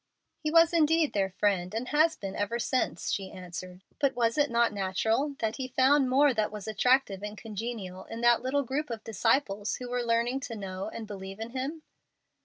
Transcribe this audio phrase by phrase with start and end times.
[0.39, 3.83] "He was indeed their friend, and has been ever since," she answered.
[3.99, 8.21] "But was it not natural that He found more that was attractive and congenial in
[8.21, 11.83] that little group of disciples who were learning to know and believe in Him?"